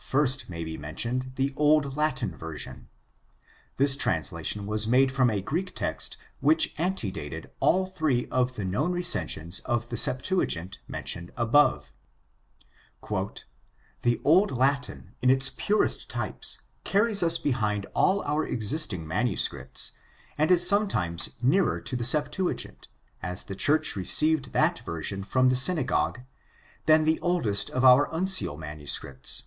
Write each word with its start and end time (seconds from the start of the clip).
First 0.00 0.48
may 0.48 0.64
be 0.64 0.78
mentioned 0.78 1.32
the 1.36 1.52
Old 1.54 1.94
Latin 1.94 2.34
Version. 2.34 2.88
This 3.76 3.94
translation 3.94 4.64
was 4.64 4.86
made 4.88 5.12
from 5.12 5.28
a 5.28 5.42
Greek 5.42 5.74
text 5.74 6.16
which 6.40 6.74
antedated 6.78 7.50
all 7.60 7.84
three 7.84 8.26
of 8.28 8.54
the 8.54 8.64
known 8.64 8.92
recensions 8.92 9.60
of 9.66 9.90
the 9.90 9.98
Septuagint 9.98 10.78
mentioned 10.88 11.30
above. 11.36 11.92
"The 13.02 14.18
Old 14.24 14.50
Latin, 14.50 15.14
in 15.20 15.28
its 15.28 15.50
purest 15.50 16.08
types, 16.08 16.62
carries 16.84 17.22
us 17.22 17.36
behind 17.36 17.84
all 17.92 18.22
our 18.24 18.46
existing 18.46 19.06
MSS 19.06 19.92
and 20.38 20.50
is 20.50 20.66
sometimes 20.66 21.30
nearer 21.42 21.82
to 21.82 21.96
the 21.96 22.04
Septuagint, 22.04 22.88
as 23.22 23.44
the 23.44 23.56
church 23.56 23.94
received 23.94 24.52
that 24.54 24.78
version 24.86 25.22
from 25.22 25.50
the 25.50 25.56
Synagogue, 25.56 26.20
than 26.86 27.04
the 27.04 27.20
oldest 27.20 27.68
of 27.68 27.84
our 27.84 28.08
uncial 28.10 28.56
MSS. 28.58 29.42